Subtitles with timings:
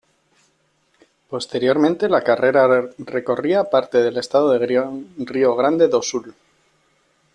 [1.29, 4.65] Posteriormente la carrera recorría parte del estado de
[5.15, 6.33] Río Grande do Sul.